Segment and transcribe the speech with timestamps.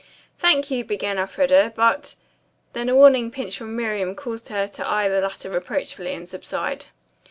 [0.39, 2.15] "Thank you," began Elfreda, "but"
[2.73, 6.87] then a warning pinch from Miriam caused her to eye the latter reproachfully and subside.